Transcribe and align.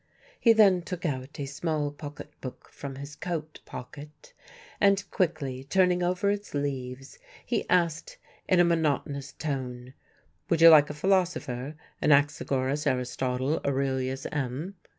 He 0.39 0.51
then 0.51 0.81
took 0.81 1.05
out 1.05 1.39
a 1.39 1.45
small 1.45 1.91
pocket 1.91 2.33
book 2.41 2.69
from 2.71 2.95
his 2.95 3.15
coat 3.15 3.59
pocket, 3.65 4.33
and 4.79 5.03
quickly 5.11 5.63
turning 5.63 6.01
over 6.01 6.31
its 6.31 6.55
leaves 6.55 7.19
he 7.45 7.69
asked 7.69 8.17
in 8.49 8.59
a 8.59 8.63
monotonous 8.65 9.33
tone: 9.33 9.93
"Would 10.49 10.59
you 10.59 10.69
like 10.69 10.89
a 10.89 10.95
Philosopher? 10.95 11.75
Anaxagoras, 12.01 12.87
Aristotle, 12.87 13.61
Aurelius, 13.63 14.25
M.?" 14.31 14.73